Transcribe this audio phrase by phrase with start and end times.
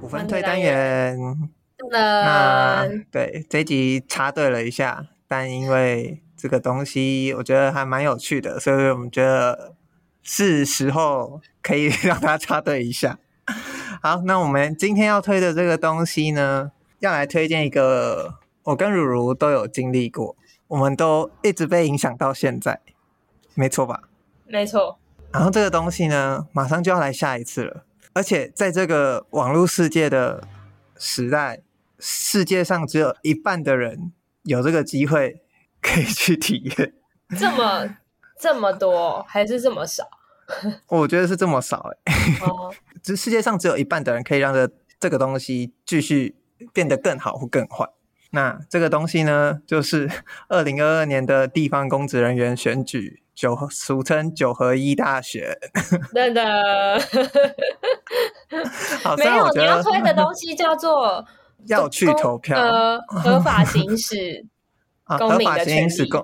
[0.00, 1.18] 五分推单元，
[1.90, 9.74] 那对这一集插队了一下，但因为这个东西我觉得还蛮有趣的，所以我们觉得
[10.22, 13.18] 是时候可以 让它插队一下。
[14.02, 20.36] 好，那我们今天要推的这个东西呢，要来推荐一个我跟如如都有经历过，
[20.68, 22.80] 我们都一直被影响到现在，
[23.54, 24.02] 没错吧？
[24.46, 24.98] 没错。
[25.32, 27.84] 然后这个东西呢，马上就要来下一次了。
[28.12, 30.46] 而且在这个网络世界的
[30.96, 31.62] 时代，
[31.98, 34.12] 世界上只有一半的人
[34.44, 35.42] 有这个机会
[35.82, 36.94] 可以去体验。
[37.36, 37.96] 这么
[38.38, 40.08] 这么多，还是这么少？
[40.88, 42.46] 我觉得是这么少哎、欸。
[42.46, 46.36] 哦， 这世界上只有一半的人可以让这这个东西继续
[46.72, 47.88] 变得更好或更坏。
[48.34, 50.10] 那这个东西呢，就是
[50.50, 55.56] 二零二二年的地方公职人员选举，九俗称九合一大选。
[56.12, 56.42] 真的，
[59.04, 61.24] 好，没有你要推的东西叫做
[61.66, 64.44] 要去投票，呃，合法行使
[65.06, 66.20] 公合法行使，公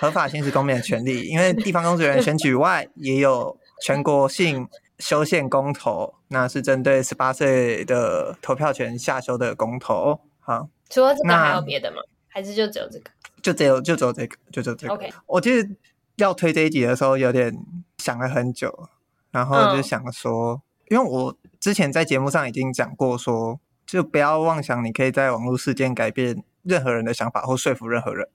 [0.00, 1.26] 合法行使公民的权利。
[1.26, 4.68] 因为地方公职人员选举外，也有全国性
[5.00, 10.20] 修宪公投，那是针对十八岁的投票权下修的公投。
[10.38, 10.68] 好。
[10.90, 12.02] 除了这个还有别的吗？
[12.28, 13.10] 还是就只有这个？
[13.40, 14.92] 就只有就只有这个，就只有这个。
[14.92, 15.76] OK，我其实
[16.16, 17.56] 要推这一集的时候，有点
[17.98, 18.88] 想了很久，
[19.30, 28.28] 然后就想说，嗯、因为我之前在节目上已经讲过说，说就不要妄想你可以在网络事件改变任何人的想法或说服任何人。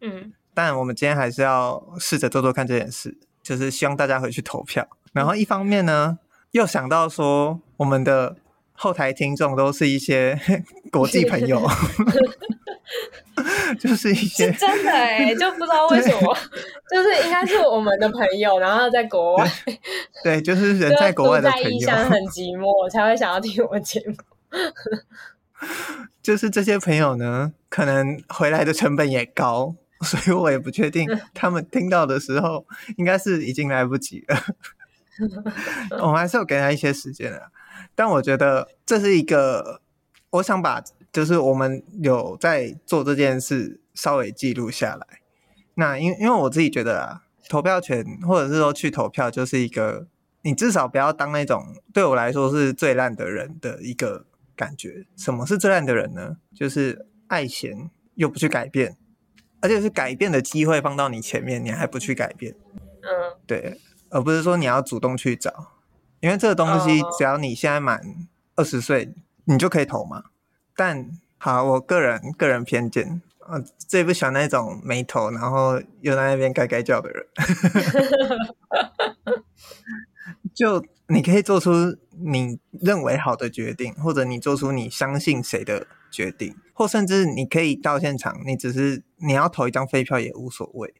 [0.00, 4.86] 嗯，但我们今天还是要试着做做看这件事，就是希望大家回去投票。
[5.12, 6.18] 然后一方面呢，
[6.52, 8.36] 又想到说我们的。
[8.82, 10.40] 后台听众都是一些
[10.90, 11.60] 国际朋友，
[13.78, 16.34] 就是一些真的哎、欸，就不知道为什么，
[16.90, 19.46] 就是应该是我们的朋友，然后在国外，
[20.24, 24.14] 对，就是人在国外的朋友，异乡很寂寞，才会想要听我节目。
[26.22, 32.64] 就是这些朋友呢，可能回来的成本也高，所以我也不确定他们听到的时候，
[32.96, 34.42] 应该是已经来不及了。
[36.00, 37.42] 我们还是有给他一些时间的。
[37.94, 39.80] 但我觉得这是一个，
[40.30, 40.82] 我想把
[41.12, 45.06] 就是我们有在做这件事稍微记录下来。
[45.74, 50.06] 那因因为我自己觉得啊，投票权或者是说去投票，就是一个
[50.42, 55.06] 你至少不要当那种对我来说是最烂的人的一个感觉。
[55.16, 56.36] 什么是最烂的人呢？
[56.54, 58.96] 就是爱嫌又不去改变，
[59.60, 62.54] 而且是改变的机会放到你前面，你还不去改变。
[63.02, 63.80] 嗯，对，
[64.10, 65.72] 而不是说你要主动去找。
[66.20, 68.00] 因为这个东西，只要你现在满
[68.56, 69.14] 二十岁，
[69.44, 70.24] 你就可以投嘛。
[70.76, 77.26] 但好，我个人个人偏见，呃，最不喜欢那种没投，然后又在那边该该叫的人。
[80.54, 81.70] 就你可以做出
[82.10, 90.92] 你认为好的决定，或者你做出你相信谁的决定，或甚至你可以到现场，你只是你要投一张废票也无所谓。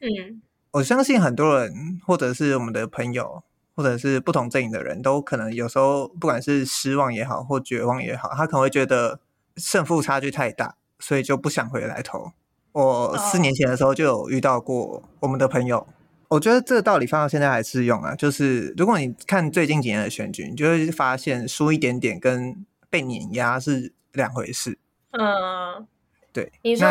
[0.00, 0.40] 嗯，
[0.70, 3.42] 我相信很多人，或者是我们的朋友。
[3.78, 9.20] 或者是不同阵营的人都可能有时候，不管是失望也好，或绝望也好，他可能会觉得
[9.56, 12.32] 胜负差距太大，所以就不想回来投。
[12.72, 15.86] 我四年前的时候就有遇到过我们的朋友，
[16.26, 18.16] 我觉得这个道理放到现在还适用啊。
[18.16, 24.76] 就是如果你看最近几年的选举，你就会发现输一点点跟被碾压是两回事。
[25.12, 25.86] 嗯，
[26.32, 26.50] 对。
[26.62, 26.88] 你说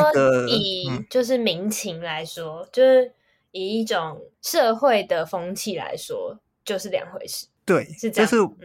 [0.47, 3.11] 以就是民情来说，嗯、就是
[3.51, 6.39] 以一种社会的风气来说。
[6.67, 8.29] 就是两回事，对，是这样。
[8.29, 8.55] 就是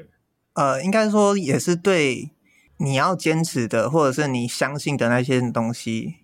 [0.55, 2.33] 呃，应该说也是对
[2.79, 6.17] 你要坚持的，或者是你相信的那些东西，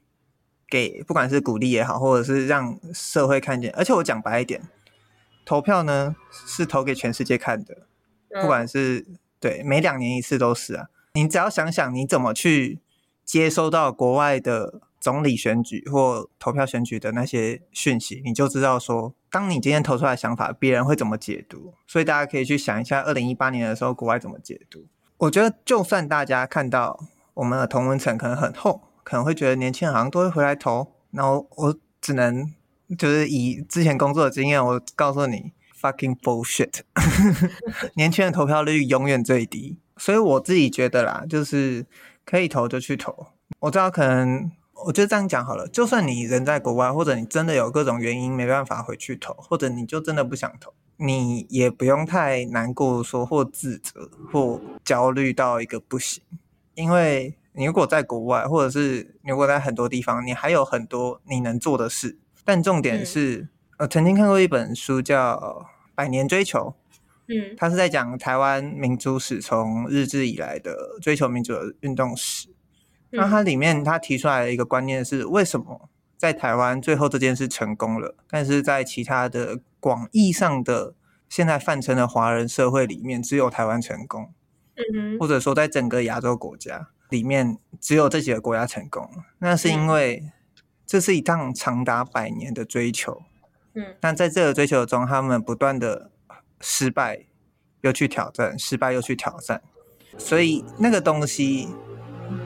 [0.68, 3.72] 给不管是鼓励也好，或者是让社会看见。
[3.76, 4.60] 而且我讲白一点，
[5.46, 7.86] 投票呢是投给全世界看的，
[8.42, 10.88] 不管是、嗯、对每两年一次都是啊。
[11.14, 12.80] 你只要想想你怎么去
[13.24, 14.80] 接收到国外的。
[15.00, 21.74] 总理选举或投票选举的那些讯息，你就知道说，当你今天投出来想法，别人会怎么解读。
[21.86, 24.86] 所以大家可以去想一下，二零一八年的时候，国外怎么解读。
[25.18, 26.98] 我觉得，就算大家看到
[27.34, 30.92] 我们的同温层可能很厚，可能会觉得年轻人好像都会回来投。
[31.10, 32.54] 然后我只能
[32.96, 36.80] 就是以之前工作的经验，我告诉你，fucking bullshit，
[37.96, 39.78] 年轻人投票率永远最低。
[39.96, 41.86] 所以我自己觉得啦，就是
[42.24, 43.28] 可以投就去投。
[43.60, 44.50] 我知道可能。
[44.86, 56.22] 我就这样讲好了，就算你人在国外，或者你真的有各种原因没办法回去投，或者你就真的不想投，你也不用太难过，说或自责或焦虑到一个不行。
[56.74, 62.16] 因为你如果在国外，或者是你如果在很多地方，你还有很多你能做的事。
[62.44, 63.48] 但重点是，
[63.78, 65.34] 我曾经看过一本书叫
[65.94, 66.60] 《百年追求》，
[67.26, 72.48] 嗯，他是在讲台湾民主史从日治以来的追求民主的运动史。
[73.10, 80.94] 那它里面它提出来的一个观念是，为什么在台湾最后这件事成功了，但是在其他的广义上的
[81.28, 84.32] 现在泛称的华人社会里面，只有台湾成功？
[84.76, 90.30] 嗯哼，或者说在整个亚洲国家里面，只有这几个国家成功，那是因为
[90.86, 93.22] 这是一趟长达百年的追求。
[93.74, 96.10] 嗯，那在这个追求中，他们不断的
[96.60, 97.26] 失败，
[97.80, 99.62] 又去挑战，失败又去挑战，
[100.16, 101.68] 所以那个东西，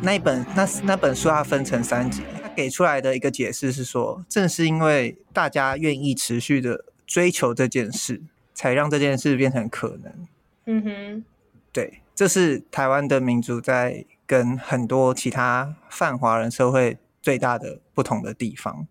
[0.01, 8.23] 那一本那那本书它分成三集，它给出来的一个解释是说，正是因为大家愿意持续的追求这件事，
[8.55, 10.29] 才让这件事变成可能。
[10.67, 11.25] 嗯哼，
[11.73, 18.87] 对，这是台湾的民族在跟很多其他泛华人社会最大的不同的地方。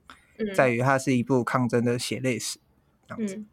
[0.56, 2.58] 在于它是一部抗争的血泪史，
[3.08, 3.36] 这样子。
[3.36, 3.46] 嗯、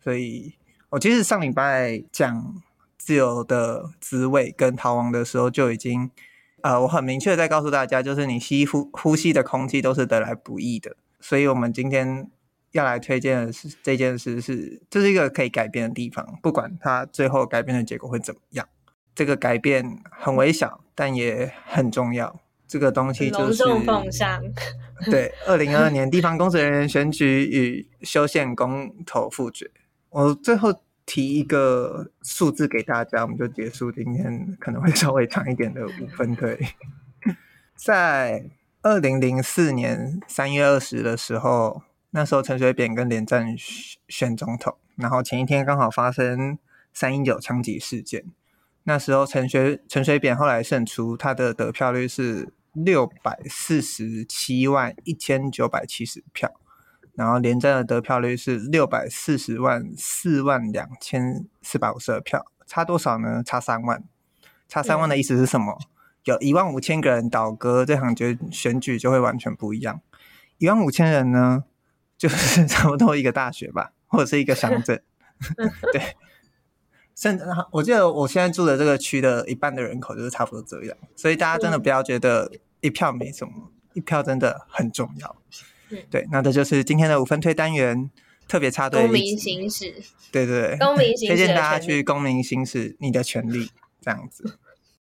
[0.00, 0.54] 所以
[0.90, 2.62] 我其实上礼拜讲
[2.96, 6.08] 自由的滋味跟逃亡的时候，就已经
[6.62, 10.96] 呃，我很明确的在告诉大家，就是你吸呼呼吸的空气都是得来不易的。
[11.20, 12.30] 所以我们今天
[12.72, 18.66] 要来推荐的是这件事是，是这是一个可以改变的地方，不管它最后改变的结果会怎么样，
[19.14, 22.40] 这个改变很微小，但也很重要。
[22.66, 24.40] 这个东西就是隆重奉上。
[25.06, 29.68] 对，二零二二年地方公职人员选举与修宪公投复决，
[30.10, 30.72] 我最后
[31.10, 36.56] 提一个数字给大家，我们就结束今天可能会稍微长一点的五分推。
[37.74, 38.48] 在
[38.82, 43.56] 二零零四年三月二十的时候，那时候陈水扁跟连战
[44.06, 46.56] 选总统，然后前一天刚好发生
[46.92, 48.26] 三一九枪击事件，
[48.84, 52.54] 那时候陈水陈水扁后来胜出，他的得票率是。
[52.72, 56.52] 六百四十七万一千九百七十票，
[57.20, 63.42] 然后连战的得票率是六百四十万四万两千四百五十二票，差多少呢？
[63.44, 64.02] 差三万，
[64.66, 65.78] 差三万的意思是什么？
[66.24, 70.00] 有一万五千个人倒戈，这场决选举就会完全不一样。
[70.56, 71.64] 一万五千人呢，
[72.16, 75.02] 就是差不多一个大学吧，或者是一个乡镇，
[75.92, 76.16] 对。
[77.14, 82.50] 甚至我记得我现在住的这个区的一半的人口就是差不多这样，所以大家真的不要觉得
[82.80, 85.36] 一票没什么，一票真的很重要。
[86.10, 88.10] 对，那这就是今天的五分推单元，
[88.46, 89.02] 特别插队。
[89.02, 89.94] 公民行使。
[90.32, 91.34] 对对对，公民行使。
[91.34, 93.70] 推荐大家去公民行使你的权利，
[94.00, 94.58] 这样子。